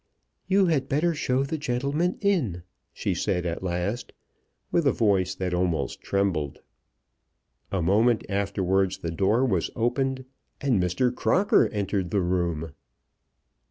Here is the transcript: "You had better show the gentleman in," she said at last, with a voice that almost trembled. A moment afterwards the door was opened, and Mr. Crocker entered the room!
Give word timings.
"You 0.47 0.65
had 0.65 0.89
better 0.89 1.13
show 1.13 1.43
the 1.43 1.59
gentleman 1.59 2.17
in," 2.21 2.63
she 2.91 3.13
said 3.13 3.45
at 3.45 3.61
last, 3.61 4.13
with 4.71 4.87
a 4.87 4.91
voice 4.91 5.35
that 5.35 5.53
almost 5.53 6.01
trembled. 6.01 6.57
A 7.71 7.83
moment 7.83 8.25
afterwards 8.27 8.97
the 8.97 9.11
door 9.11 9.45
was 9.45 9.69
opened, 9.75 10.25
and 10.59 10.81
Mr. 10.81 11.13
Crocker 11.13 11.67
entered 11.67 12.09
the 12.09 12.21
room! 12.21 12.71